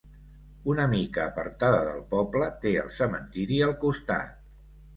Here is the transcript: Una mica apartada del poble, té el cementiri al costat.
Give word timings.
Una 0.71 0.85
mica 0.93 1.21
apartada 1.31 1.83
del 1.89 2.01
poble, 2.15 2.49
té 2.65 2.73
el 2.87 2.91
cementiri 2.99 3.63
al 3.69 3.77
costat. 3.87 4.37